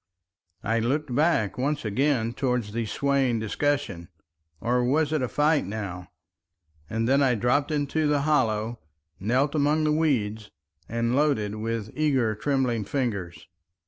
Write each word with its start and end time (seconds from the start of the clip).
I 0.63 0.79
looked 0.79 1.13
back 1.13 1.59
once 1.59 1.85
again 1.85 2.33
towards 2.33 2.71
the 2.71 2.87
swaying 2.87 3.37
discussion—or 3.37 4.83
was 4.83 5.13
it 5.13 5.21
a 5.21 5.27
fight 5.27 5.67
now? 5.67 6.07
and 6.89 7.07
then 7.07 7.21
I 7.21 7.35
dropped 7.35 7.69
into 7.69 8.07
the 8.07 8.21
hollow, 8.21 8.79
knelt 9.19 9.53
among 9.53 9.83
the 9.83 9.91
weeds, 9.91 10.49
and 10.89 11.15
loaded 11.15 11.53
with 11.53 11.91
eager 11.93 12.33
trembling 12.33 12.83
fingers. 12.83 13.45